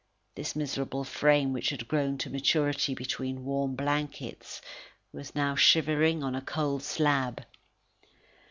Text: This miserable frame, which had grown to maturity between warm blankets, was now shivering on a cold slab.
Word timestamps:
This 0.33 0.55
miserable 0.55 1.03
frame, 1.03 1.53
which 1.53 1.69
had 1.69 1.87
grown 1.87 2.17
to 2.17 2.29
maturity 2.31 2.95
between 2.95 3.45
warm 3.45 3.75
blankets, 3.75 4.59
was 5.13 5.35
now 5.35 5.53
shivering 5.55 6.23
on 6.23 6.33
a 6.33 6.41
cold 6.41 6.81
slab. 6.81 7.45